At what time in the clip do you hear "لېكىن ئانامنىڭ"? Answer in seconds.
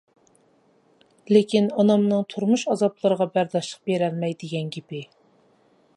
1.31-2.25